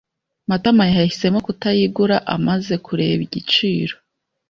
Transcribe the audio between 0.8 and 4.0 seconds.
yahisemo kutayigura amaze kureba igiciro.